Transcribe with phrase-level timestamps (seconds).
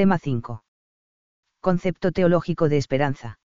[0.00, 0.64] Tema 5.
[1.60, 3.38] Concepto teológico de esperanza.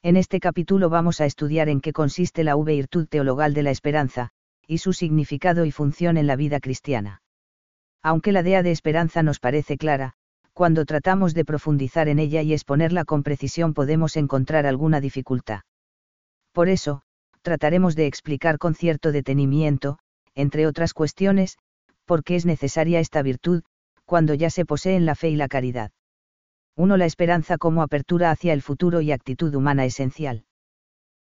[0.00, 4.30] En este capítulo vamos a estudiar en qué consiste la virtud teologal de la esperanza,
[4.64, 7.20] y su significado y función en la vida cristiana.
[8.00, 10.12] Aunque la idea de esperanza nos parece clara,
[10.52, 15.62] cuando tratamos de profundizar en ella y exponerla con precisión podemos encontrar alguna dificultad.
[16.52, 17.02] Por eso,
[17.42, 19.98] trataremos de explicar con cierto detenimiento,
[20.36, 21.58] entre otras cuestiones,
[22.04, 23.64] por qué es necesaria esta virtud,
[24.12, 25.90] cuando ya se poseen la fe y la caridad.
[26.76, 26.98] 1.
[26.98, 30.44] La esperanza como apertura hacia el futuro y actitud humana esencial.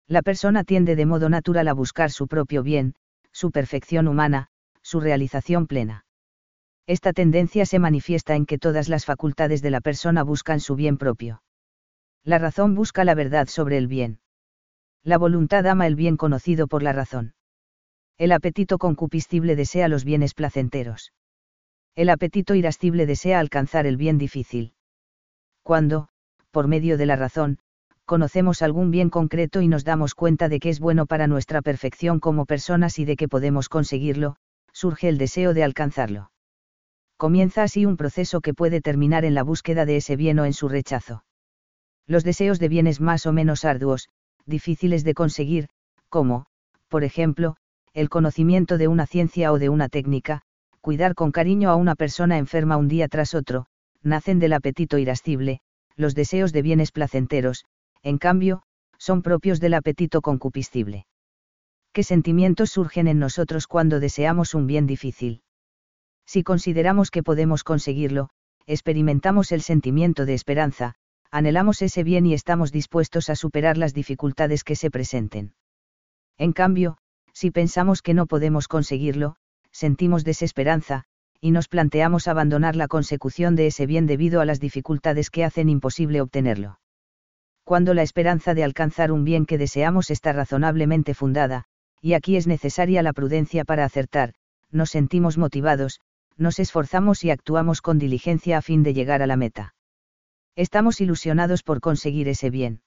[0.09, 2.95] La persona tiende de modo natural a buscar su propio bien,
[3.31, 4.47] su perfección humana,
[4.81, 6.03] su realización plena.
[6.85, 10.97] Esta tendencia se manifiesta en que todas las facultades de la persona buscan su bien
[10.97, 11.43] propio.
[12.25, 14.19] La razón busca la verdad sobre el bien.
[15.01, 17.35] La voluntad ama el bien conocido por la razón.
[18.17, 21.13] El apetito concupiscible desea los bienes placenteros.
[21.95, 24.73] El apetito irascible desea alcanzar el bien difícil.
[25.63, 26.07] Cuando,
[26.51, 27.57] por medio de la razón,
[28.05, 32.19] conocemos algún bien concreto y nos damos cuenta de que es bueno para nuestra perfección
[32.19, 34.35] como personas y de que podemos conseguirlo,
[34.73, 36.31] surge el deseo de alcanzarlo.
[37.17, 40.53] Comienza así un proceso que puede terminar en la búsqueda de ese bien o en
[40.53, 41.23] su rechazo.
[42.07, 44.09] Los deseos de bienes más o menos arduos,
[44.45, 45.69] difíciles de conseguir,
[46.09, 46.47] como,
[46.87, 47.57] por ejemplo,
[47.93, 50.41] el conocimiento de una ciencia o de una técnica,
[50.81, 53.67] cuidar con cariño a una persona enferma un día tras otro,
[54.01, 55.61] nacen del apetito irascible,
[55.95, 57.65] los deseos de bienes placenteros,
[58.01, 58.63] en cambio,
[58.97, 61.05] son propios del apetito concupiscible.
[61.93, 65.43] ¿Qué sentimientos surgen en nosotros cuando deseamos un bien difícil?
[66.25, 68.29] Si consideramos que podemos conseguirlo,
[68.65, 70.95] experimentamos el sentimiento de esperanza,
[71.29, 75.53] anhelamos ese bien y estamos dispuestos a superar las dificultades que se presenten.
[76.37, 76.97] En cambio,
[77.33, 79.35] si pensamos que no podemos conseguirlo,
[79.71, 81.05] sentimos desesperanza,
[81.39, 85.69] y nos planteamos abandonar la consecución de ese bien debido a las dificultades que hacen
[85.69, 86.79] imposible obtenerlo.
[87.63, 91.65] Cuando la esperanza de alcanzar un bien que deseamos está razonablemente fundada,
[92.01, 94.33] y aquí es necesaria la prudencia para acertar,
[94.71, 96.01] nos sentimos motivados,
[96.37, 99.75] nos esforzamos y actuamos con diligencia a fin de llegar a la meta.
[100.55, 102.81] Estamos ilusionados por conseguir ese bien.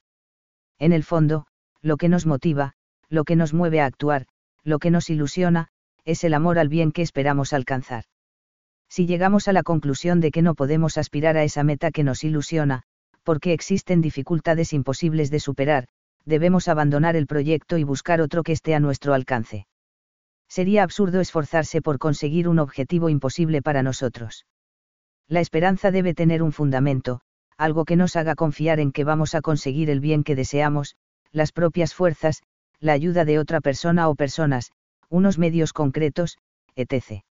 [0.79, 1.47] En el fondo,
[1.81, 2.75] lo que nos motiva,
[3.09, 4.27] lo que nos mueve a actuar,
[4.65, 5.69] lo que nos ilusiona,
[6.05, 8.05] es el amor al bien que esperamos alcanzar.
[8.89, 12.25] Si llegamos a la conclusión de que no podemos aspirar a esa meta que nos
[12.25, 12.83] ilusiona,
[13.23, 15.87] porque existen dificultades imposibles de superar,
[16.25, 19.67] debemos abandonar el proyecto y buscar otro que esté a nuestro alcance.
[20.49, 24.47] Sería absurdo esforzarse por conseguir un objetivo imposible para nosotros.
[25.27, 27.21] La esperanza debe tener un fundamento,
[27.57, 30.97] algo que nos haga confiar en que vamos a conseguir el bien que deseamos,
[31.33, 32.43] las propias fuerzas,
[32.79, 34.71] la ayuda de otra persona o personas,
[35.15, 36.39] unos medios concretos,
[36.75, 37.23] etc.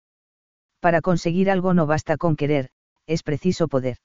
[0.80, 2.70] Para conseguir algo no basta con querer,
[3.08, 3.98] es preciso poder.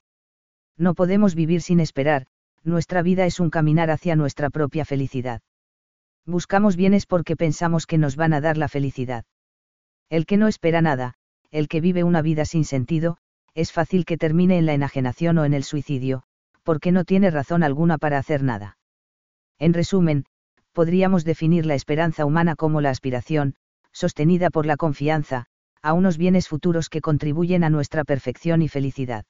[0.76, 2.26] No podemos vivir sin esperar,
[2.64, 5.42] nuestra vida es un caminar hacia nuestra propia felicidad.
[6.26, 9.24] Buscamos bienes porque pensamos que nos van a dar la felicidad.
[10.10, 11.14] El que no espera nada,
[11.52, 13.18] el que vive una vida sin sentido,
[13.54, 16.24] es fácil que termine en la enajenación o en el suicidio,
[16.64, 18.76] porque no tiene razón alguna para hacer nada.
[19.60, 20.24] En resumen,
[20.72, 23.54] podríamos definir la esperanza humana como la aspiración,
[23.98, 25.46] sostenida por la confianza,
[25.82, 29.24] a unos bienes futuros que contribuyen a nuestra perfección y felicidad.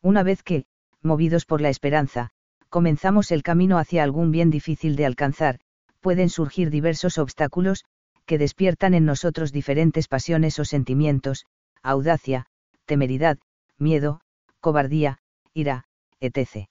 [0.00, 0.64] Una vez que,
[1.02, 2.30] movidos por la esperanza,
[2.68, 5.58] comenzamos el camino hacia algún bien difícil de alcanzar,
[5.98, 7.84] pueden surgir diversos obstáculos,
[8.26, 11.46] que despiertan en nosotros diferentes pasiones o sentimientos,
[11.82, 12.46] audacia,
[12.84, 13.38] temeridad,
[13.76, 14.20] miedo,
[14.60, 15.18] cobardía,
[15.52, 15.82] ira,
[16.20, 16.68] etc.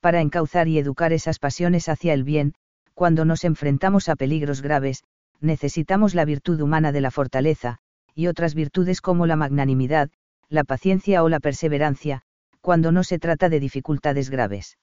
[0.00, 2.52] Para encauzar y educar esas pasiones hacia el bien,
[2.92, 5.02] cuando nos enfrentamos a peligros graves,
[5.40, 7.78] necesitamos la virtud humana de la fortaleza,
[8.14, 10.10] y otras virtudes como la magnanimidad,
[10.48, 12.22] la paciencia o la perseverancia,
[12.60, 14.78] cuando no se trata de dificultades graves.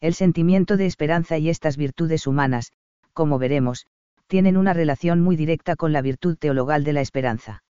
[0.00, 2.72] El sentimiento de esperanza y estas virtudes humanas,
[3.12, 3.86] como veremos,
[4.26, 7.62] tienen una relación muy directa con la virtud teologal de la esperanza.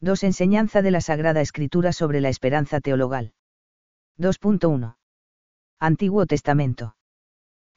[0.00, 0.24] 2.
[0.24, 3.32] Enseñanza de la Sagrada Escritura sobre la esperanza teologal.
[4.18, 4.96] 2.1.
[5.78, 6.96] Antiguo Testamento.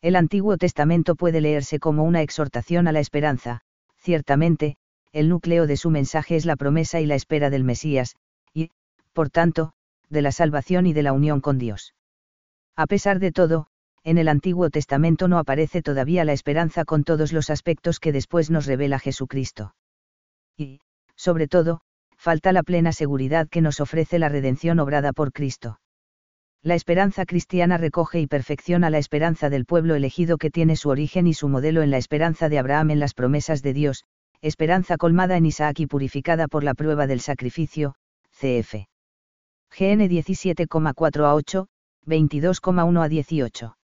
[0.05, 3.61] El Antiguo Testamento puede leerse como una exhortación a la esperanza,
[3.97, 4.75] ciertamente,
[5.11, 8.15] el núcleo de su mensaje es la promesa y la espera del Mesías,
[8.53, 8.69] y,
[9.13, 9.71] por tanto,
[10.11, 11.95] de la salvación y de la unión con Dios.
[12.75, 13.65] A pesar de todo,
[14.03, 18.51] en el Antiguo Testamento no aparece todavía la esperanza con todos los aspectos que después
[18.51, 19.73] nos revela Jesucristo.
[20.55, 20.81] Y,
[21.15, 21.81] sobre todo,
[22.15, 25.79] falta la plena seguridad que nos ofrece la redención obrada por Cristo.
[26.65, 31.27] La esperanza cristiana recoge y perfecciona la esperanza del pueblo elegido que tiene su origen
[31.27, 34.03] y su modelo en la esperanza de Abraham en las promesas de Dios,
[34.41, 37.93] esperanza colmada en Isaac y purificada por la prueba del sacrificio,
[38.31, 38.87] cf.
[39.77, 41.67] GN 17,4 a 8,
[42.07, 43.77] 22,1 a 18.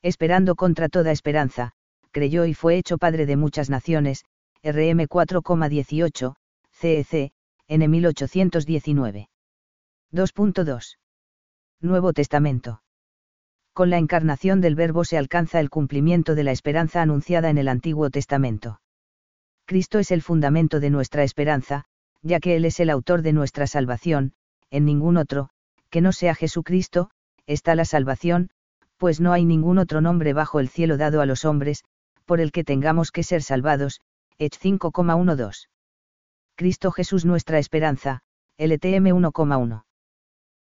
[0.00, 1.72] Esperando contra toda esperanza,
[2.10, 4.24] creyó y fue hecho padre de muchas naciones,
[4.62, 6.36] RM 4,18,
[6.70, 7.32] CEC,
[7.68, 9.28] N 1819.
[10.10, 10.96] 2.2.
[11.80, 12.82] Nuevo Testamento.
[13.72, 17.68] Con la encarnación del Verbo se alcanza el cumplimiento de la esperanza anunciada en el
[17.68, 18.80] Antiguo Testamento.
[19.64, 21.84] Cristo es el fundamento de nuestra esperanza,
[22.20, 24.32] ya que Él es el autor de nuestra salvación,
[24.70, 25.50] en ningún otro,
[25.88, 27.10] que no sea Jesucristo,
[27.46, 28.50] está la salvación,
[28.96, 31.84] pues no hay ningún otro nombre bajo el cielo dado a los hombres,
[32.24, 34.00] por el que tengamos que ser salvados.
[34.38, 35.68] Ech 5,12.
[36.56, 38.22] Cristo Jesús nuestra esperanza,
[38.56, 39.84] LTM 1,1.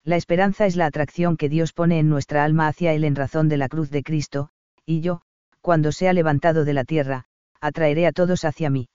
[0.04, 3.48] La esperanza es la atracción que Dios pone en nuestra alma hacia Él en razón
[3.48, 4.50] de la cruz de Cristo,
[4.84, 5.22] y yo,
[5.62, 7.24] cuando sea levantado de la tierra,
[7.60, 8.88] atraeré a todos hacia mí.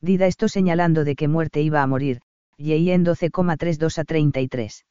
[0.00, 2.20] Dida esto señalando de qué muerte iba a morir,
[2.56, 4.84] y en 12,32 a 33.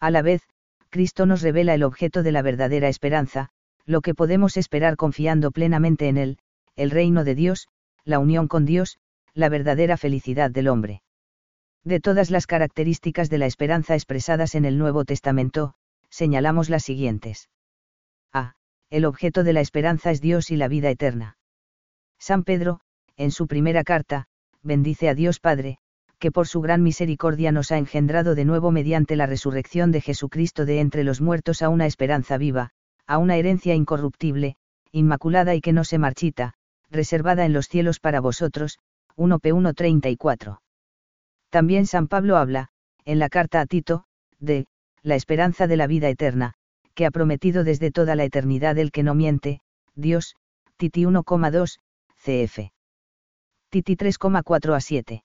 [0.00, 0.42] A la vez,
[0.90, 3.50] Cristo nos revela el objeto de la verdadera esperanza,
[3.84, 6.38] lo que podemos esperar confiando plenamente en Él,
[6.74, 7.68] el reino de Dios,
[8.04, 8.98] la unión con Dios,
[9.32, 11.02] la verdadera felicidad del hombre.
[11.86, 15.74] De todas las características de la esperanza expresadas en el Nuevo Testamento,
[16.10, 17.48] señalamos las siguientes.
[18.32, 18.54] A.
[18.90, 21.38] El objeto de la esperanza es Dios y la vida eterna.
[22.18, 22.80] San Pedro,
[23.16, 24.26] en su primera carta,
[24.64, 25.78] bendice a Dios Padre,
[26.18, 30.64] que por su gran misericordia nos ha engendrado de nuevo mediante la resurrección de Jesucristo
[30.64, 32.70] de entre los muertos a una esperanza viva,
[33.06, 34.56] a una herencia incorruptible,
[34.90, 36.54] inmaculada y que no se marchita,
[36.90, 38.80] reservada en los cielos para vosotros,
[39.14, 40.58] 1 P 1.34.
[41.50, 42.68] También San Pablo habla,
[43.04, 44.04] en la carta a Tito,
[44.38, 44.66] de,
[45.02, 46.54] la esperanza de la vida eterna,
[46.94, 49.60] que ha prometido desde toda la eternidad el que no miente,
[49.94, 50.34] Dios,
[50.76, 51.78] Titi 1,2,
[52.16, 52.72] cf.
[53.70, 55.24] Titi 3,4 a 7.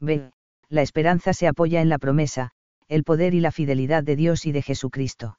[0.00, 0.30] B.
[0.68, 2.50] La esperanza se apoya en la promesa,
[2.88, 5.38] el poder y la fidelidad de Dios y de Jesucristo.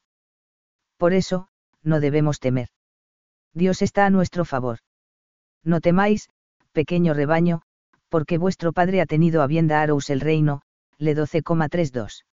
[0.98, 1.48] Por eso,
[1.84, 2.70] no debemos temer.
[3.54, 4.80] Dios está a nuestro favor.
[5.64, 6.30] No temáis,
[6.72, 7.64] pequeño rebaño,
[8.12, 10.64] porque vuestro Padre ha tenido a bien daros el reino,
[10.98, 12.26] le 12,32.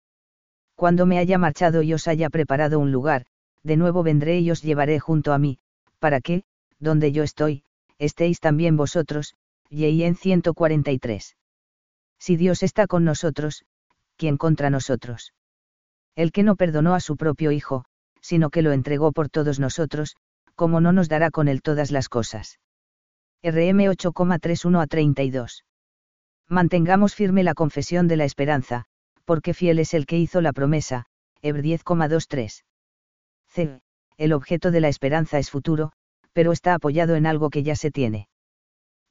[0.75, 3.27] Cuando me haya marchado y os haya preparado un lugar,
[3.63, 5.59] de nuevo vendré y os llevaré junto a mí,
[5.99, 6.45] para que,
[6.79, 7.63] donde yo estoy,
[7.99, 9.35] estéis también vosotros,
[9.69, 11.37] y en 143.
[12.19, 13.67] Si Dios está con nosotros,
[14.17, 15.35] ¿quién contra nosotros?
[16.15, 17.85] El que no perdonó a su propio Hijo,
[18.23, 20.17] sino que lo entregó por todos nosotros,
[20.55, 22.59] como no nos dará con él todas las cosas.
[23.43, 25.65] RM 8,31 a 32.
[26.49, 28.85] Mantengamos firme la confesión de la esperanza,
[29.25, 31.07] porque fiel es el que hizo la promesa,
[31.43, 32.65] Hebr 10,23.
[33.49, 33.81] C.
[34.17, 35.93] El objeto de la esperanza es futuro,
[36.33, 38.29] pero está apoyado en algo que ya se tiene.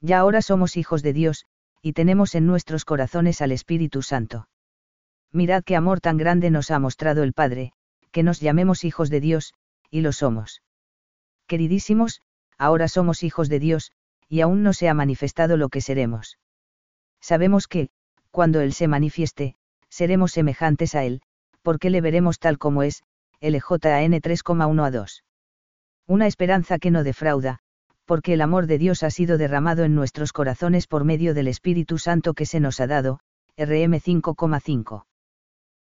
[0.00, 1.46] Ya ahora somos hijos de Dios,
[1.82, 4.48] y tenemos en nuestros corazones al Espíritu Santo.
[5.32, 7.72] Mirad qué amor tan grande nos ha mostrado el Padre,
[8.10, 9.54] que nos llamemos hijos de Dios,
[9.90, 10.62] y lo somos.
[11.46, 12.22] Queridísimos,
[12.58, 13.92] ahora somos hijos de Dios,
[14.28, 16.38] y aún no se ha manifestado lo que seremos.
[17.20, 17.90] Sabemos que,
[18.30, 19.56] cuando Él se manifieste,
[19.88, 21.22] seremos semejantes a Él,
[21.62, 23.02] porque le veremos tal como es,
[23.40, 25.24] LJN 3,1 a 2.
[26.06, 27.58] Una esperanza que no defrauda,
[28.04, 31.98] porque el amor de Dios ha sido derramado en nuestros corazones por medio del Espíritu
[31.98, 33.18] Santo que se nos ha dado,
[33.56, 35.04] RM 5,5.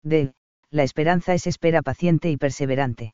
[0.03, 0.33] D.
[0.69, 3.13] La esperanza es espera paciente y perseverante.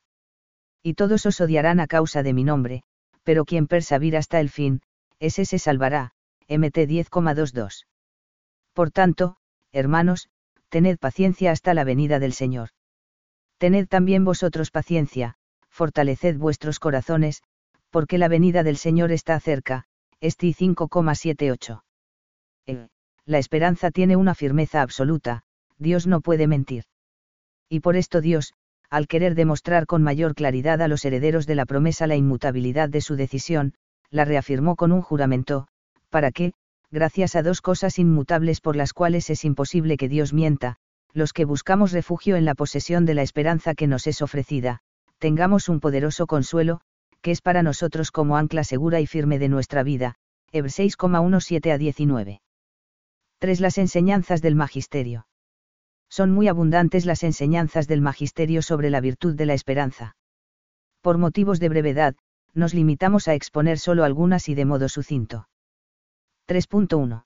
[0.82, 2.82] Y todos os odiarán a causa de mi nombre,
[3.24, 4.80] pero quien persevir hasta el fin,
[5.20, 6.12] ese se salvará,
[6.48, 7.86] MT 10,22.
[8.72, 9.36] Por tanto,
[9.72, 10.28] hermanos,
[10.68, 12.70] tened paciencia hasta la venida del Señor.
[13.58, 15.34] Tened también vosotros paciencia,
[15.68, 17.42] fortaleced vuestros corazones,
[17.90, 19.84] porque la venida del Señor está cerca,
[20.20, 21.82] Esti 5,78.
[22.66, 22.88] E.
[23.24, 25.42] La esperanza tiene una firmeza absoluta,
[25.76, 26.84] Dios no puede mentir.
[27.68, 28.54] Y por esto Dios,
[28.90, 33.00] al querer demostrar con mayor claridad a los herederos de la promesa la inmutabilidad de
[33.00, 33.74] su decisión,
[34.10, 35.68] la reafirmó con un juramento,
[36.10, 36.52] para que,
[36.90, 40.76] gracias a dos cosas inmutables por las cuales es imposible que Dios mienta,
[41.12, 44.80] los que buscamos refugio en la posesión de la esperanza que nos es ofrecida,
[45.18, 46.80] tengamos un poderoso consuelo,
[47.20, 50.14] que es para nosotros como ancla segura y firme de nuestra vida.
[50.52, 52.40] Hebr 6,17 a 19.
[53.38, 53.60] 3.
[53.60, 55.26] Las enseñanzas del Magisterio.
[56.08, 60.16] Son muy abundantes las enseñanzas del Magisterio sobre la virtud de la esperanza.
[61.02, 62.16] Por motivos de brevedad,
[62.54, 65.48] nos limitamos a exponer solo algunas y de modo sucinto.
[66.48, 67.24] 3.1.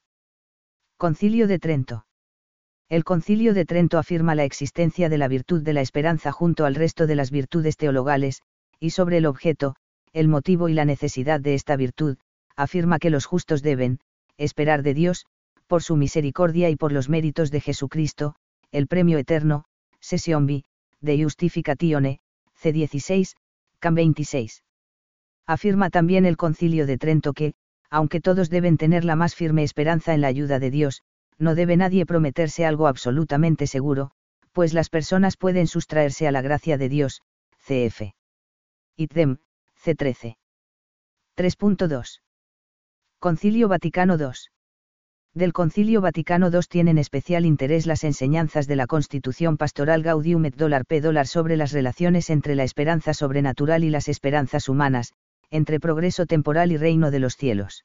[0.96, 2.06] Concilio de Trento.
[2.88, 6.74] El Concilio de Trento afirma la existencia de la virtud de la esperanza junto al
[6.74, 8.42] resto de las virtudes teologales,
[8.78, 9.76] y sobre el objeto,
[10.12, 12.18] el motivo y la necesidad de esta virtud,
[12.56, 14.00] afirma que los justos deben,
[14.36, 15.26] esperar de Dios,
[15.66, 18.34] por su misericordia y por los méritos de Jesucristo,
[18.72, 19.64] el premio eterno,
[20.00, 20.64] Session B,
[21.00, 22.20] de Justificatione,
[22.60, 23.36] C16,
[23.78, 24.62] CAM 26.
[25.46, 27.54] Afirma también el Concilio de Trento que,
[27.90, 31.02] aunque todos deben tener la más firme esperanza en la ayuda de Dios,
[31.38, 34.12] no debe nadie prometerse algo absolutamente seguro,
[34.52, 37.22] pues las personas pueden sustraerse a la gracia de Dios,
[37.66, 38.14] cf.
[38.96, 39.38] Idem,
[39.82, 40.36] c13.
[41.36, 42.20] 3.2.
[43.18, 44.52] Concilio Vaticano II.
[45.34, 50.54] Del Concilio Vaticano II tienen especial interés las enseñanzas de la Constitución Pastoral Gaudium et
[50.54, 51.00] Dollar P.
[51.00, 55.14] Dollar sobre las relaciones entre la esperanza sobrenatural y las esperanzas humanas,
[55.52, 57.84] entre progreso temporal y reino de los cielos.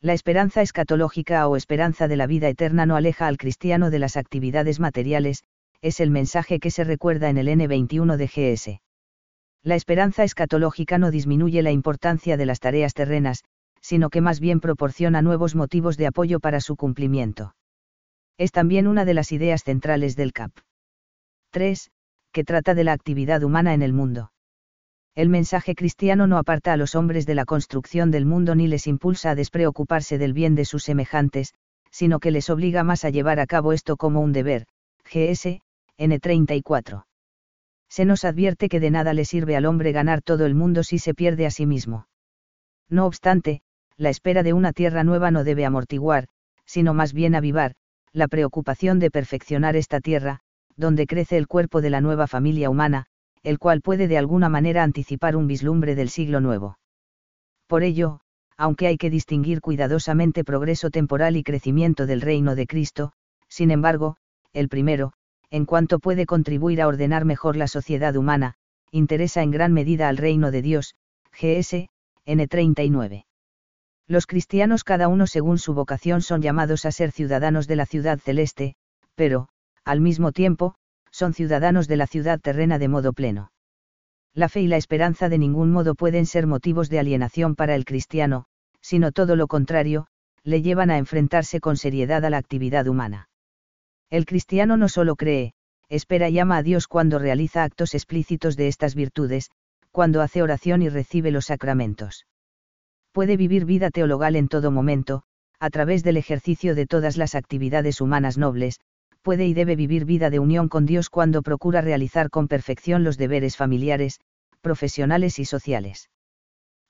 [0.00, 4.16] La esperanza escatológica o esperanza de la vida eterna no aleja al cristiano de las
[4.16, 5.42] actividades materiales,
[5.82, 8.80] es el mensaje que se recuerda en el N21 de GS.
[9.64, 13.42] La esperanza escatológica no disminuye la importancia de las tareas terrenas,
[13.80, 17.56] sino que más bien proporciona nuevos motivos de apoyo para su cumplimiento.
[18.38, 20.52] Es también una de las ideas centrales del CAP.
[21.50, 21.90] 3.
[22.32, 24.30] Que trata de la actividad humana en el mundo.
[25.16, 28.86] El mensaje cristiano no aparta a los hombres de la construcción del mundo ni les
[28.86, 31.54] impulsa a despreocuparse del bien de sus semejantes,
[31.90, 34.66] sino que les obliga más a llevar a cabo esto como un deber.
[35.04, 35.62] GS,
[35.96, 37.06] N34.
[37.88, 40.98] Se nos advierte que de nada le sirve al hombre ganar todo el mundo si
[40.98, 42.08] se pierde a sí mismo.
[42.90, 43.62] No obstante,
[43.96, 46.28] la espera de una tierra nueva no debe amortiguar,
[46.66, 47.74] sino más bien avivar,
[48.12, 50.40] la preocupación de perfeccionar esta tierra,
[50.76, 53.06] donde crece el cuerpo de la nueva familia humana,
[53.46, 56.80] el cual puede de alguna manera anticipar un vislumbre del siglo nuevo.
[57.68, 58.18] Por ello,
[58.56, 63.12] aunque hay que distinguir cuidadosamente progreso temporal y crecimiento del reino de Cristo,
[63.46, 64.16] sin embargo,
[64.52, 65.12] el primero,
[65.48, 68.54] en cuanto puede contribuir a ordenar mejor la sociedad humana,
[68.90, 70.96] interesa en gran medida al reino de Dios,
[71.30, 71.88] GS,
[72.26, 73.26] N39.
[74.08, 78.18] Los cristianos cada uno según su vocación son llamados a ser ciudadanos de la ciudad
[78.18, 78.74] celeste,
[79.14, 79.46] pero,
[79.84, 80.74] al mismo tiempo,
[81.16, 83.52] son ciudadanos de la ciudad terrena de modo pleno.
[84.34, 87.84] La fe y la esperanza de ningún modo pueden ser motivos de alienación para el
[87.84, 88.44] cristiano,
[88.82, 90.08] sino todo lo contrario,
[90.42, 93.30] le llevan a enfrentarse con seriedad a la actividad humana.
[94.10, 95.54] El cristiano no solo cree,
[95.88, 99.50] espera y ama a Dios cuando realiza actos explícitos de estas virtudes,
[99.92, 102.26] cuando hace oración y recibe los sacramentos
[103.16, 105.22] puede vivir vida teologal en todo momento,
[105.58, 108.78] a través del ejercicio de todas las actividades humanas nobles,
[109.26, 113.18] puede y debe vivir vida de unión con Dios cuando procura realizar con perfección los
[113.18, 114.20] deberes familiares,
[114.60, 116.10] profesionales y sociales.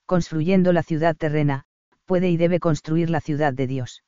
[0.05, 1.65] Construyendo la ciudad terrena,
[2.05, 4.03] puede y debe construir la ciudad de Dios.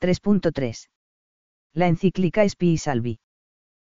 [0.00, 0.90] 3.3.
[1.72, 3.18] La encíclica Spi Salvi.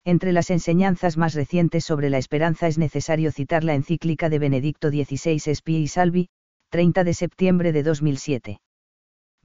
[0.04, 4.90] Entre las enseñanzas más recientes sobre la esperanza es necesario citar la encíclica de Benedicto
[4.90, 6.30] XVI Spi Salvi,
[6.72, 8.62] 30 de septiembre de 2007.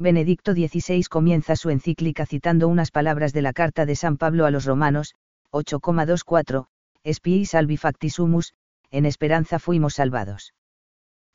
[0.03, 4.51] Benedicto XVI comienza su encíclica citando unas palabras de la carta de San Pablo a
[4.51, 5.15] los romanos,
[5.53, 6.67] 8,24,
[7.07, 7.79] Spii salvi
[8.91, 10.55] en esperanza fuimos salvados.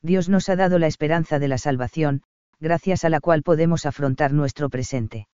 [0.02, 2.22] Dios nos ha dado la esperanza de la salvación,
[2.60, 5.28] gracias a la cual podemos afrontar nuestro presente.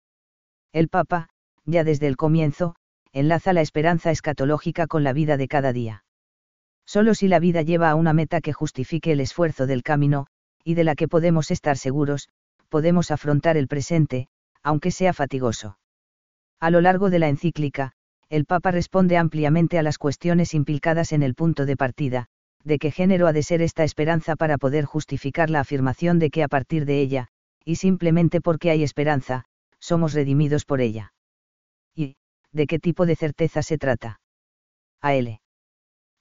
[0.73, 1.29] El Papa,
[1.63, 2.75] ya desde el comienzo,
[3.13, 6.03] enlaza la esperanza escatológica con la vida de cada día.
[6.85, 10.27] Solo si la vida lleva a una meta que justifique el esfuerzo del camino,
[10.65, 12.27] y de la que podemos estar seguros,
[12.71, 14.29] podemos afrontar el presente,
[14.63, 15.77] aunque sea fatigoso.
[16.59, 17.91] A lo largo de la encíclica,
[18.29, 22.27] el Papa responde ampliamente a las cuestiones implicadas en el punto de partida,
[22.63, 26.43] de qué género ha de ser esta esperanza para poder justificar la afirmación de que
[26.43, 27.27] a partir de ella,
[27.65, 29.43] y simplemente porque hay esperanza,
[29.79, 31.13] somos redimidos por ella.
[31.93, 32.15] Y,
[32.53, 34.21] ¿de qué tipo de certeza se trata?
[35.01, 35.41] A L.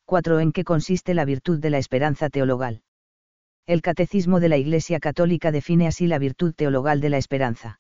[0.05, 0.41] 4.
[0.41, 2.83] ¿En qué consiste la virtud de la esperanza teologal?
[3.71, 7.79] El Catecismo de la Iglesia Católica define así la virtud teologal de la esperanza.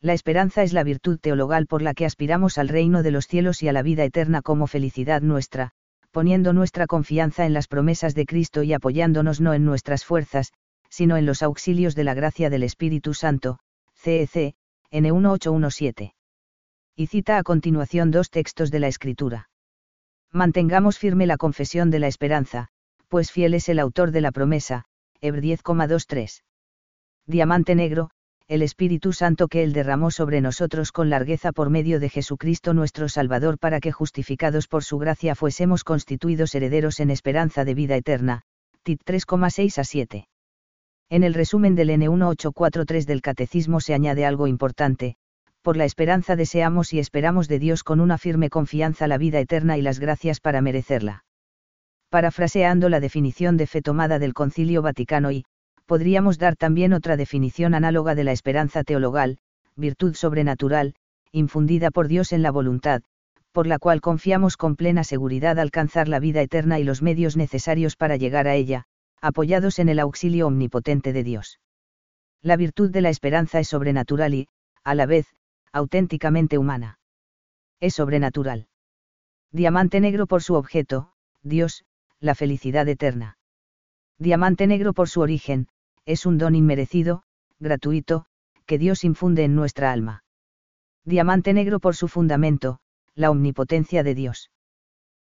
[0.00, 3.60] La esperanza es la virtud teologal por la que aspiramos al reino de los cielos
[3.64, 5.72] y a la vida eterna como felicidad nuestra,
[6.12, 10.52] poniendo nuestra confianza en las promesas de Cristo y apoyándonos no en nuestras fuerzas,
[10.90, 13.58] sino en los auxilios de la gracia del Espíritu Santo,
[13.96, 14.54] CEC,
[14.92, 16.12] N1817.
[16.94, 19.50] Y cita a continuación dos textos de la Escritura.
[20.30, 22.68] Mantengamos firme la confesión de la esperanza,
[23.08, 24.86] pues fiel es el autor de la promesa,
[25.22, 26.40] Ebr 10,23.
[27.26, 28.08] Diamante negro,
[28.48, 33.06] el Espíritu Santo que Él derramó sobre nosotros con largueza por medio de Jesucristo nuestro
[33.10, 38.44] Salvador para que justificados por su gracia fuésemos constituidos herederos en esperanza de vida eterna.
[38.82, 40.28] Tit 3,6 a 7.
[41.10, 45.16] En el resumen del N1843 del Catecismo se añade algo importante,
[45.60, 49.76] por la esperanza deseamos y esperamos de Dios con una firme confianza la vida eterna
[49.76, 51.24] y las gracias para merecerla
[52.10, 55.44] parafraseando la definición de fe tomada del Concilio Vaticano y,
[55.86, 59.38] podríamos dar también otra definición análoga de la esperanza teologal,
[59.76, 60.94] virtud sobrenatural,
[61.32, 63.02] infundida por Dios en la voluntad,
[63.52, 67.96] por la cual confiamos con plena seguridad alcanzar la vida eterna y los medios necesarios
[67.96, 68.84] para llegar a ella,
[69.20, 71.60] apoyados en el auxilio omnipotente de Dios.
[72.42, 74.48] La virtud de la esperanza es sobrenatural y,
[74.82, 75.26] a la vez,
[75.72, 76.98] auténticamente humana.
[77.80, 78.66] Es sobrenatural.
[79.52, 81.12] Diamante negro por su objeto,
[81.42, 81.84] Dios,
[82.20, 83.38] la felicidad eterna.
[84.18, 85.68] Diamante negro por su origen,
[86.04, 87.22] es un don inmerecido,
[87.58, 88.26] gratuito,
[88.66, 90.22] que Dios infunde en nuestra alma.
[91.04, 92.78] Diamante negro por su fundamento,
[93.14, 94.50] la omnipotencia de Dios.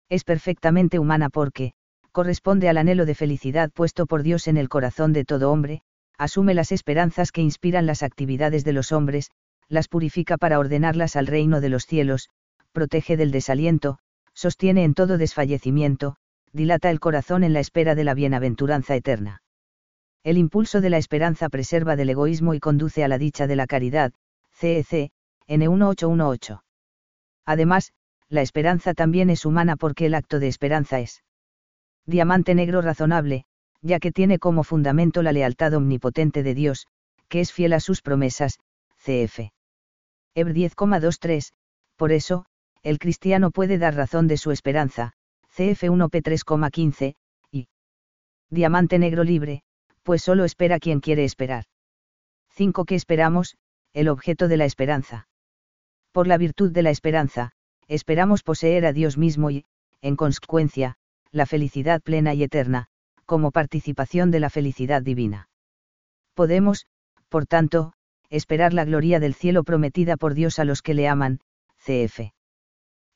[0.08, 1.74] Es perfectamente humana porque,
[2.12, 5.82] corresponde al anhelo de felicidad puesto por Dios en el corazón de todo hombre,
[6.16, 9.30] asume las esperanzas que inspiran las actividades de los hombres,
[9.68, 12.30] las purifica para ordenarlas al reino de los cielos,
[12.72, 13.98] protege del desaliento,
[14.32, 16.16] sostiene en todo desfallecimiento,
[16.56, 19.42] dilata el corazón en la espera de la bienaventuranza eterna.
[20.24, 23.66] El impulso de la esperanza preserva del egoísmo y conduce a la dicha de la
[23.66, 24.12] caridad,
[24.52, 25.12] CEC,
[25.46, 26.62] N1818.
[27.44, 27.92] Además,
[28.28, 31.22] la esperanza también es humana porque el acto de esperanza es
[32.06, 33.44] diamante negro razonable,
[33.82, 36.86] ya que tiene como fundamento la lealtad omnipotente de Dios,
[37.28, 38.58] que es fiel a sus promesas,
[38.96, 39.52] cf.
[40.34, 41.52] Eb 10,23,
[41.96, 42.46] por eso,
[42.82, 45.12] el cristiano puede dar razón de su esperanza,
[45.56, 47.14] cf 1p 3,15,
[47.50, 47.68] y
[48.50, 49.62] diamante negro libre,
[50.02, 51.64] pues solo espera quien quiere esperar.
[52.50, 52.84] 5.
[52.84, 53.56] ¿Qué esperamos?
[53.94, 55.28] El objeto de la esperanza.
[56.12, 57.52] Por la virtud de la esperanza,
[57.88, 59.64] esperamos poseer a Dios mismo y,
[60.02, 60.96] en consecuencia,
[61.32, 62.88] la felicidad plena y eterna,
[63.24, 65.48] como participación de la felicidad divina.
[66.34, 66.86] Podemos,
[67.30, 67.94] por tanto,
[68.28, 71.40] esperar la gloria del cielo prometida por Dios a los que le aman,
[71.78, 72.32] cf.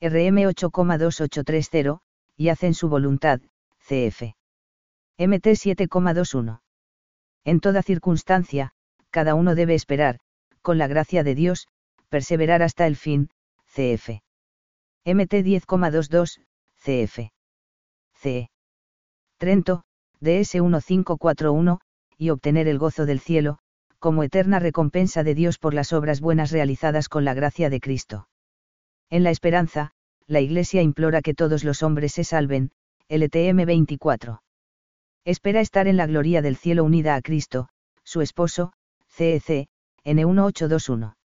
[0.01, 2.01] RM 8,2830,
[2.35, 3.41] y hacen su voluntad,
[3.79, 4.35] cf.
[5.17, 6.61] MT 7,21.
[7.43, 8.73] En toda circunstancia,
[9.09, 10.19] cada uno debe esperar,
[10.61, 11.67] con la gracia de Dios,
[12.09, 13.29] perseverar hasta el fin,
[13.65, 14.21] cf.
[15.05, 16.41] MT 10,22,
[16.75, 17.31] cf.
[18.13, 18.49] C.
[19.37, 19.83] Trento,
[20.19, 21.79] DS 1541,
[22.17, 23.57] y obtener el gozo del cielo,
[23.97, 28.27] como eterna recompensa de Dios por las obras buenas realizadas con la gracia de Cristo.
[29.09, 29.91] En la esperanza,
[30.27, 32.71] la Iglesia implora que todos los hombres se salven,
[33.09, 34.41] LTM 24
[35.25, 37.69] espera estar en la gloria del cielo unida a Cristo,
[38.03, 38.73] su esposo,
[39.07, 39.67] CEC,
[40.03, 41.15] N1821.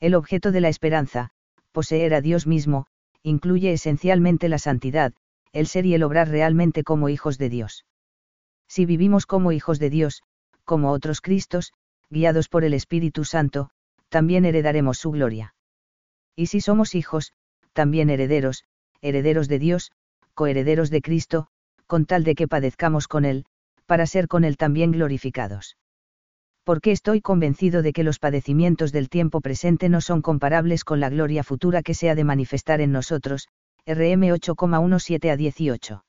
[0.00, 1.30] El objeto de la esperanza,
[1.70, 2.86] poseer a Dios mismo,
[3.22, 5.12] incluye esencialmente la santidad,
[5.52, 7.84] el ser y el obrar realmente como hijos de Dios.
[8.66, 10.22] Si vivimos como hijos de Dios,
[10.64, 11.72] como otros Cristos,
[12.10, 13.70] guiados por el Espíritu Santo,
[14.08, 15.54] también heredaremos su gloria.
[16.34, 17.32] Y si somos hijos,
[17.72, 18.64] también herederos,
[19.00, 19.92] herederos de Dios,
[20.34, 21.48] coherederos de Cristo,
[21.86, 23.44] con tal de que padezcamos con Él,
[23.86, 25.76] para ser con Él también glorificados.
[26.64, 31.10] Porque estoy convencido de que los padecimientos del tiempo presente no son comparables con la
[31.10, 33.48] gloria futura que se ha de manifestar en nosotros,
[33.84, 36.04] RM 8,17 a 18.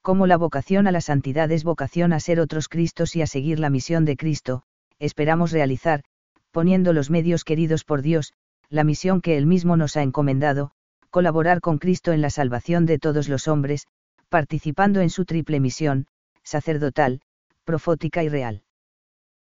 [0.00, 3.58] Como la vocación a la santidad es vocación a ser otros Cristos y a seguir
[3.58, 4.62] la misión de Cristo,
[4.98, 6.02] esperamos realizar,
[6.50, 8.32] poniendo los medios queridos por Dios,
[8.70, 10.72] la misión que Él mismo nos ha encomendado,
[11.10, 13.86] colaborar con Cristo en la salvación de todos los hombres,
[14.28, 16.06] participando en su triple misión,
[16.42, 17.22] sacerdotal,
[17.64, 18.62] profótica y real.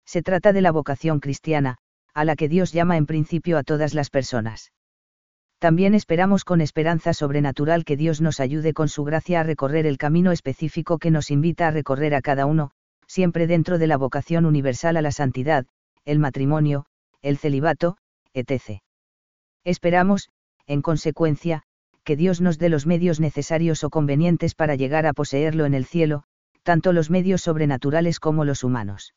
[0.05, 1.79] Se trata de la vocación cristiana,
[2.15, 4.73] a la que Dios llama en principio a todas las personas.
[5.59, 9.99] También esperamos con esperanza sobrenatural que Dios nos ayude con su gracia a recorrer el
[9.99, 12.71] camino específico que nos invita a recorrer a cada uno,
[13.07, 15.67] siempre dentro de la vocación universal a la santidad,
[16.05, 16.87] el matrimonio,
[17.23, 17.97] el celibato,
[18.35, 18.86] etc.
[19.67, 20.29] Esperamos,
[20.69, 21.65] en consecuencia,
[22.05, 25.85] que Dios nos dé los medios necesarios o convenientes para llegar a poseerlo en el
[25.85, 26.23] cielo,
[26.63, 29.13] tanto los medios sobrenaturales como los humanos.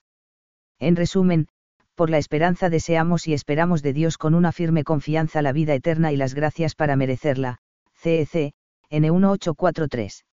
[0.80, 1.50] En resumen,
[1.94, 6.12] por la esperanza deseamos y esperamos de Dios con una firme confianza la vida eterna
[6.12, 7.60] y las gracias para merecerla.
[7.94, 8.54] CEC,
[8.90, 10.24] N1843.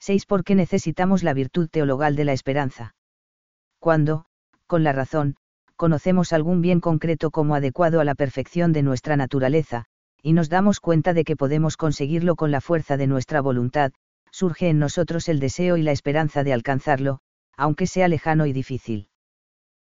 [0.00, 0.26] 6.
[0.26, 2.94] ¿Por qué necesitamos la virtud teologal de la esperanza?
[3.78, 4.26] Cuando,
[4.66, 5.36] con la razón,
[5.80, 9.86] conocemos algún bien concreto como adecuado a la perfección de nuestra naturaleza,
[10.22, 13.90] y nos damos cuenta de que podemos conseguirlo con la fuerza de nuestra voluntad,
[14.30, 17.20] surge en nosotros el deseo y la esperanza de alcanzarlo,
[17.56, 19.08] aunque sea lejano y difícil.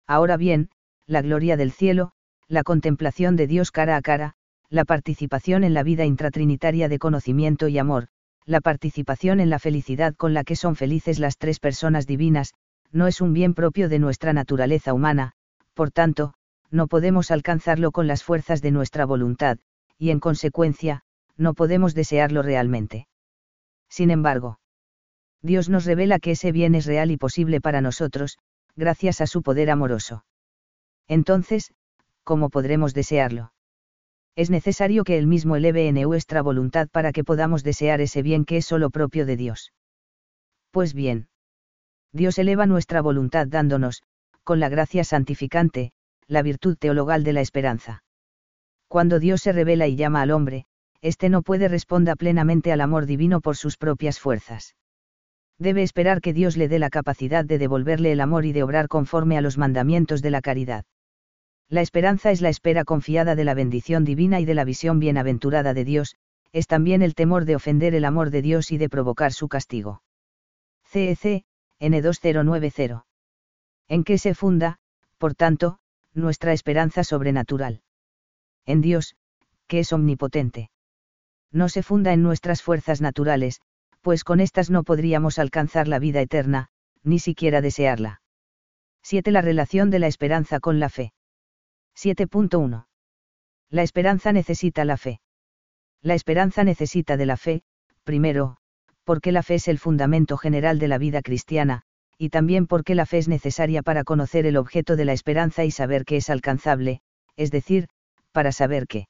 [0.06, 0.70] Ahora bien,
[1.08, 2.12] la gloria del cielo,
[2.50, 4.34] la contemplación de Dios cara a cara,
[4.70, 8.08] la participación en la vida intratrinitaria de conocimiento y amor,
[8.46, 12.54] la participación en la felicidad con la que son felices las tres personas divinas,
[12.92, 15.32] no es un bien propio de nuestra naturaleza humana,
[15.76, 16.34] por tanto,
[16.72, 19.60] no podemos alcanzarlo con las fuerzas de nuestra voluntad,
[20.00, 21.04] y en consecuencia,
[21.38, 23.08] no podemos desearlo realmente.
[23.90, 24.60] Sin embargo,
[25.42, 28.40] Dios nos revela que ese bien es real y posible para nosotros,
[28.76, 30.26] gracias a su poder amoroso.
[31.08, 31.74] Entonces,
[32.24, 33.54] ¿cómo podremos desearlo?
[34.36, 38.44] Es necesario que Él mismo eleve en nuestra voluntad para que podamos desear ese bien
[38.44, 39.72] que es solo propio de Dios.
[40.72, 41.30] Pues bien.
[42.12, 44.04] Dios eleva nuestra voluntad dándonos,
[44.46, 45.92] con la gracia santificante,
[46.28, 48.04] la virtud teologal de la esperanza.
[48.88, 50.66] Cuando Dios se revela y llama al hombre,
[51.02, 54.76] éste no puede responder plenamente al amor divino por sus propias fuerzas.
[55.58, 58.88] Debe esperar que Dios le dé la capacidad de devolverle el amor y de obrar
[58.88, 60.86] conforme a los mandamientos de la caridad.
[61.68, 65.74] La esperanza es la espera confiada de la bendición divina y de la visión bienaventurada
[65.74, 66.16] de Dios,
[66.52, 70.04] es también el temor de ofender el amor de Dios y de provocar su castigo.
[70.84, 71.44] CEC,
[71.80, 73.04] N2090.
[73.88, 74.78] ¿En qué se funda,
[75.18, 75.80] por tanto,
[76.14, 77.82] nuestra esperanza sobrenatural?
[78.66, 79.16] En Dios,
[79.68, 80.70] que es omnipotente.
[81.52, 83.62] No se funda en nuestras fuerzas naturales,
[84.02, 86.70] pues con éstas no podríamos alcanzar la vida eterna,
[87.04, 88.22] ni siquiera desearla.
[89.04, 89.32] 7.
[89.32, 91.14] La relación de la esperanza con la fe.
[91.96, 92.88] 7.1.
[93.70, 95.22] La esperanza necesita la fe.
[96.02, 97.64] La esperanza necesita de la fe,
[98.04, 98.58] primero,
[99.04, 101.84] porque la fe es el fundamento general de la vida cristiana,
[102.18, 105.72] y también porque la fe es necesaria para conocer el objeto de la esperanza y
[105.72, 107.02] saber que es alcanzable,
[107.36, 107.88] es decir,
[108.32, 109.08] para saber que.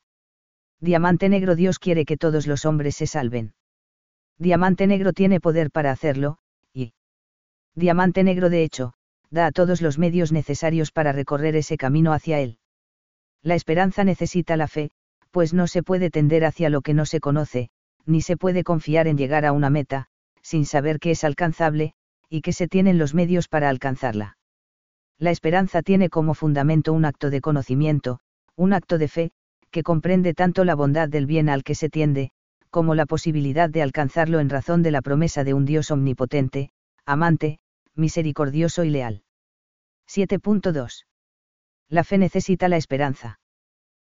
[0.80, 3.54] Diamante negro Dios quiere que todos los hombres se salven.
[4.38, 6.38] Diamante negro tiene poder para hacerlo,
[6.74, 6.94] y.
[7.76, 8.94] Diamante negro de hecho,
[9.30, 12.58] da a todos los medios necesarios para recorrer ese camino hacia él.
[13.42, 14.92] La esperanza necesita la fe,
[15.32, 17.70] pues no se puede tender hacia lo que no se conoce,
[18.06, 20.08] ni se puede confiar en llegar a una meta,
[20.42, 21.94] sin saber que es alcanzable,
[22.30, 24.38] y que se tienen los medios para alcanzarla.
[25.18, 28.20] La esperanza tiene como fundamento un acto de conocimiento,
[28.56, 29.32] un acto de fe,
[29.72, 32.32] que comprende tanto la bondad del bien al que se tiende,
[32.70, 36.70] como la posibilidad de alcanzarlo en razón de la promesa de un Dios omnipotente,
[37.06, 37.60] amante,
[37.96, 39.24] misericordioso y leal.
[40.08, 41.06] 7.2
[41.90, 43.40] la fe necesita la esperanza.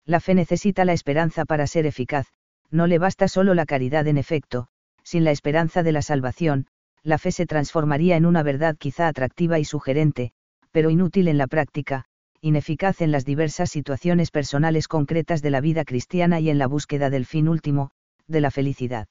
[0.05, 2.27] La fe necesita la esperanza para ser eficaz,
[2.71, 4.69] no le basta solo la caridad en efecto,
[5.03, 6.67] sin la esperanza de la salvación,
[7.03, 10.33] la fe se transformaría en una verdad quizá atractiva y sugerente,
[10.71, 12.05] pero inútil en la práctica,
[12.41, 17.11] ineficaz en las diversas situaciones personales concretas de la vida cristiana y en la búsqueda
[17.11, 17.91] del fin último,
[18.27, 19.09] de la felicidad.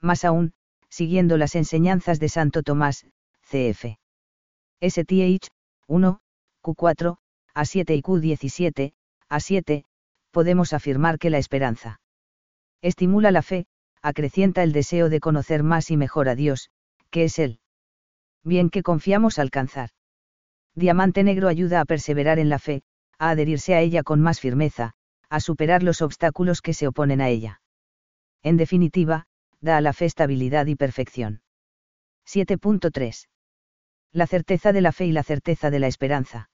[0.00, 0.52] Más aún,
[0.88, 3.06] siguiendo las enseñanzas de Santo Tomás,
[3.42, 3.98] cf.
[4.80, 5.48] STH,
[5.88, 6.20] 1,
[6.62, 7.16] Q4,
[7.54, 8.92] a7 y Q17,
[9.28, 9.84] A7,
[10.30, 12.00] podemos afirmar que la esperanza
[12.80, 13.66] estimula la fe,
[14.02, 16.70] acrecienta el deseo de conocer más y mejor a Dios,
[17.10, 17.60] que es Él.
[18.44, 19.90] Bien que confiamos alcanzar.
[20.74, 22.82] Diamante Negro ayuda a perseverar en la fe,
[23.18, 24.94] a adherirse a ella con más firmeza,
[25.28, 27.60] a superar los obstáculos que se oponen a ella.
[28.42, 29.26] En definitiva,
[29.60, 31.42] da a la fe estabilidad y perfección.
[32.26, 33.28] 7.3.
[34.12, 36.50] La certeza de la fe y la certeza de la esperanza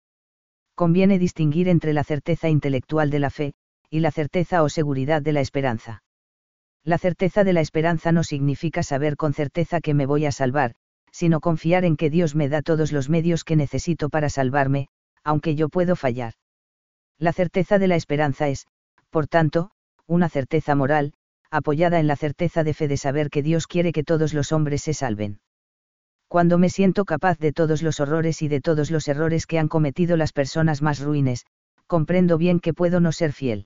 [0.75, 3.53] conviene distinguir entre la certeza intelectual de la fe,
[3.89, 6.03] y la certeza o seguridad de la esperanza.
[6.83, 10.75] La certeza de la esperanza no significa saber con certeza que me voy a salvar,
[11.11, 14.87] sino confiar en que Dios me da todos los medios que necesito para salvarme,
[15.23, 16.33] aunque yo puedo fallar.
[17.17, 18.67] La certeza de la esperanza es,
[19.09, 19.71] por tanto,
[20.07, 21.13] una certeza moral,
[21.51, 24.81] apoyada en la certeza de fe de saber que Dios quiere que todos los hombres
[24.83, 25.39] se salven
[26.29, 29.67] cuando me siento capaz de todos los horrores y de todos los errores que han
[29.67, 31.45] cometido las personas más ruines,
[31.87, 33.65] comprendo bien que puedo no ser fiel.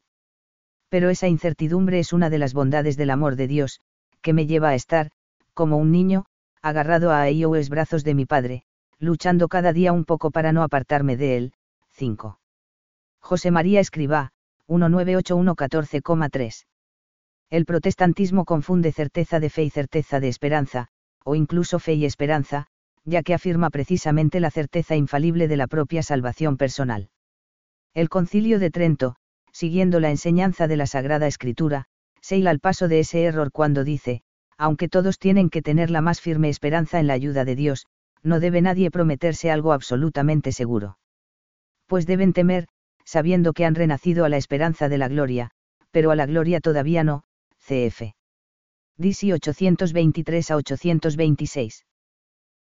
[0.93, 3.81] Pero esa incertidumbre es una de las bondades del amor de Dios,
[4.21, 5.09] que me lleva a estar,
[5.55, 6.25] como un niño,
[6.61, 8.61] agarrado a los brazos de mi padre,
[8.99, 11.53] luchando cada día un poco para no apartarme de él.
[11.93, 12.39] 5.
[13.19, 14.33] José María Escribá,
[14.67, 16.67] 198114,3.
[17.49, 20.89] El protestantismo confunde certeza de fe y certeza de esperanza,
[21.23, 22.67] o incluso fe y esperanza,
[23.03, 27.09] ya que afirma precisamente la certeza infalible de la propia salvación personal.
[27.95, 29.15] El concilio de Trento,
[29.53, 31.85] siguiendo la enseñanza de la Sagrada Escritura,
[32.19, 34.21] se al paso de ese error cuando dice,
[34.57, 37.85] aunque todos tienen que tener la más firme esperanza en la ayuda de Dios,
[38.23, 40.97] no debe nadie prometerse algo absolutamente seguro.
[41.85, 42.67] Pues deben temer,
[43.05, 45.51] sabiendo que han renacido a la esperanza de la gloria,
[45.91, 47.23] pero a la gloria todavía no,
[47.59, 48.15] cf.
[48.97, 51.85] DC 823 a 826.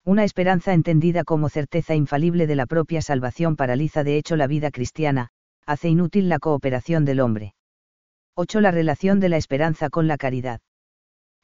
[0.05, 4.71] Una esperanza entendida como certeza infalible de la propia salvación paraliza de hecho la vida
[4.71, 5.29] cristiana,
[5.69, 7.55] hace inútil la cooperación del hombre.
[8.35, 8.61] 8.
[8.61, 10.61] La relación de la esperanza con la caridad.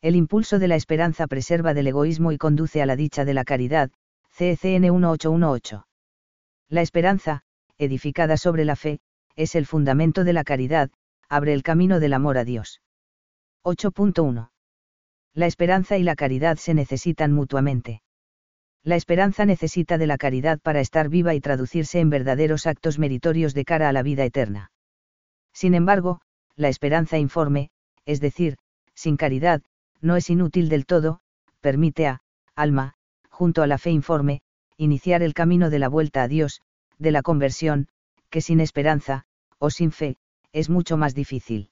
[0.00, 3.44] El impulso de la esperanza preserva del egoísmo y conduce a la dicha de la
[3.44, 3.90] caridad,
[4.30, 5.86] CCN 1818.
[6.70, 7.42] La esperanza,
[7.76, 9.00] edificada sobre la fe,
[9.36, 10.90] es el fundamento de la caridad,
[11.28, 12.80] abre el camino del amor a Dios.
[13.62, 14.48] 8.1
[15.36, 18.03] la esperanza y la caridad se necesitan mutuamente.
[18.84, 23.54] La esperanza necesita de la caridad para estar viva y traducirse en verdaderos actos meritorios
[23.54, 24.72] de cara a la vida eterna.
[25.54, 26.20] Sin embargo,
[26.54, 27.70] la esperanza informe,
[28.04, 28.58] es decir,
[28.94, 29.62] sin caridad,
[30.02, 31.20] no es inútil del todo,
[31.62, 32.20] permite a,
[32.54, 32.92] alma,
[33.30, 34.42] junto a la fe informe,
[34.76, 36.60] iniciar el camino de la vuelta a Dios,
[36.98, 37.88] de la conversión,
[38.28, 39.24] que sin esperanza,
[39.58, 40.18] o sin fe,
[40.52, 41.70] es mucho más difícil.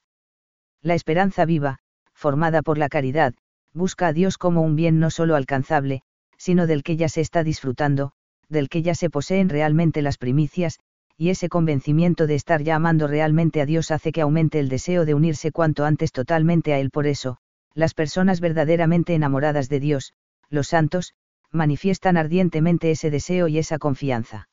[0.80, 1.80] La esperanza viva,
[2.14, 3.34] formada por la caridad,
[3.74, 6.02] busca a Dios como un bien no solo alcanzable,
[6.42, 8.14] sino del que ya se está disfrutando,
[8.48, 10.80] del que ya se poseen realmente las primicias,
[11.16, 15.04] y ese convencimiento de estar ya amando realmente a Dios hace que aumente el deseo
[15.04, 16.90] de unirse cuanto antes totalmente a Él.
[16.90, 17.38] Por eso,
[17.74, 20.14] las personas verdaderamente enamoradas de Dios,
[20.50, 21.14] los santos,
[21.52, 24.48] manifiestan ardientemente ese deseo y esa confianza.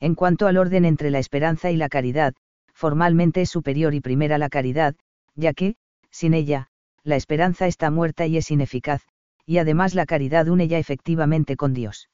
[0.00, 2.32] En cuanto al orden entre la esperanza y la caridad,
[2.72, 4.94] formalmente es superior y primera la caridad,
[5.34, 5.76] ya que,
[6.10, 6.70] sin ella,
[7.04, 9.02] la esperanza está muerta y es ineficaz,
[9.46, 12.08] y además la caridad une ya efectivamente con Dios.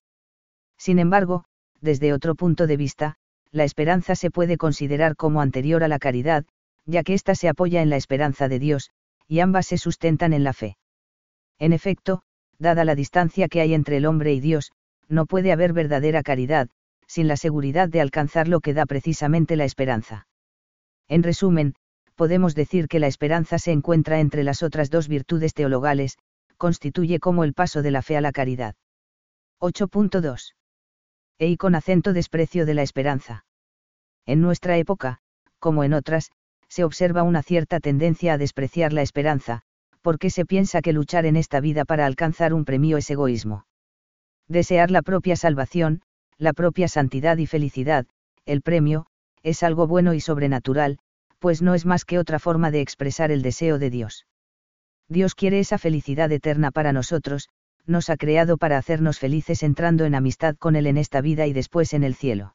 [0.77, 1.45] Sin embargo,
[1.81, 3.17] desde otro punto de vista,
[3.51, 6.45] la esperanza se puede considerar como anterior a la caridad,
[6.87, 8.91] ya que ésta se apoya en la esperanza de Dios,
[9.27, 10.77] y ambas se sustentan en la fe.
[11.59, 12.23] En efecto,
[12.59, 14.73] dada la distancia que hay entre el hombre y Dios,
[15.09, 16.69] no puede haber verdadera caridad,
[17.07, 20.27] sin la seguridad de alcanzar lo que da precisamente la esperanza.
[21.09, 21.75] En resumen,
[22.15, 26.19] podemos decir que la esperanza se encuentra entre las otras dos virtudes teologales,
[26.59, 28.75] constituye como el paso de la fe a la caridad.
[29.61, 30.53] 8.2
[31.39, 33.45] e y con acento desprecio de la esperanza.
[34.27, 35.21] En nuestra época,
[35.61, 36.33] como en otras,
[36.69, 39.63] se observa una cierta tendencia a despreciar la esperanza,
[40.03, 43.67] porque se piensa que luchar en esta vida para alcanzar un premio es egoísmo.
[44.49, 46.03] Desear la propia salvación,
[46.39, 48.07] la propia santidad y felicidad,
[48.45, 49.07] el premio,
[49.43, 50.99] es algo bueno y sobrenatural,
[51.39, 54.27] pues no es más que otra forma de expresar el deseo de Dios.
[55.09, 57.49] Dios quiere esa felicidad eterna para nosotros,
[57.87, 61.55] nos ha creado para hacernos felices entrando en amistad con Él en esta vida y
[61.55, 62.55] después en el cielo.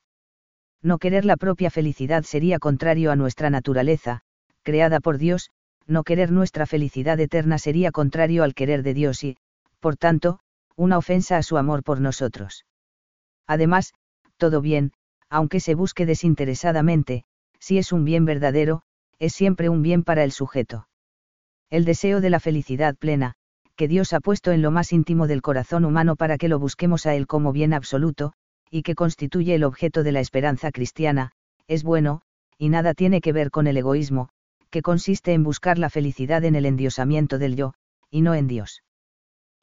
[0.82, 4.22] No querer la propia felicidad sería contrario a nuestra naturaleza,
[4.62, 5.50] creada por Dios,
[5.88, 9.38] no querer nuestra felicidad eterna sería contrario al querer de Dios y,
[9.80, 10.40] por tanto,
[10.76, 12.66] una ofensa a su amor por nosotros.
[13.48, 13.94] Además,
[14.38, 14.94] todo bien,
[15.30, 17.26] aunque se busque desinteresadamente,
[17.60, 18.84] si es un bien verdadero,
[19.20, 20.88] es siempre un bien para el sujeto.
[21.74, 23.34] El deseo de la felicidad plena,
[23.76, 27.08] que Dios ha puesto en lo más íntimo del corazón humano para que lo busquemos
[27.08, 28.34] a Él como bien absoluto,
[28.70, 31.32] y que constituye el objeto de la esperanza cristiana,
[31.68, 32.22] es bueno,
[32.60, 34.30] y nada tiene que ver con el egoísmo,
[34.70, 37.74] que consiste en buscar la felicidad en el endiosamiento del yo,
[38.12, 38.84] y no en Dios.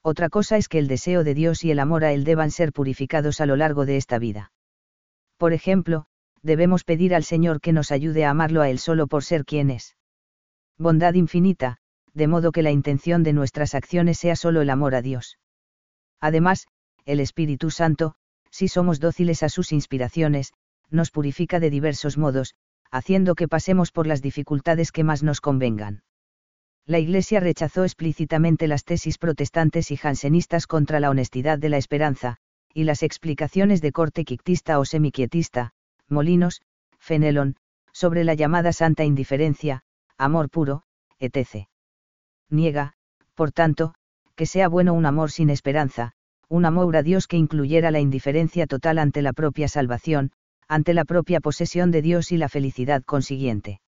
[0.01, 2.73] Otra cosa es que el deseo de Dios y el amor a Él deban ser
[2.73, 4.51] purificados a lo largo de esta vida.
[5.37, 6.07] Por ejemplo,
[6.43, 9.69] debemos pedir al Señor que nos ayude a amarlo a Él solo por ser quien
[9.69, 9.95] es.
[10.77, 11.77] Bondad infinita,
[12.13, 15.37] de modo que la intención de nuestras acciones sea solo el amor a Dios.
[16.19, 16.67] Además,
[17.05, 18.15] el Espíritu Santo,
[18.49, 20.53] si somos dóciles a sus inspiraciones,
[20.89, 22.55] nos purifica de diversos modos,
[22.91, 26.03] haciendo que pasemos por las dificultades que más nos convengan.
[26.85, 32.37] La Iglesia rechazó explícitamente las tesis protestantes y jansenistas contra la honestidad de la esperanza,
[32.73, 35.71] y las explicaciones de corte quictista o semiquietista,
[36.09, 36.61] Molinos,
[36.99, 37.55] Fenelon,
[37.93, 39.83] sobre la llamada santa indiferencia,
[40.17, 40.83] amor puro,
[41.19, 41.70] etc
[42.51, 42.93] niega,
[43.35, 43.93] por tanto,
[44.35, 46.13] que sea bueno un amor sin esperanza,
[46.47, 50.31] un amor a Dios que incluyera la indiferencia total ante la propia salvación,
[50.67, 53.79] ante la propia posesión de Dios y la felicidad consiguiente.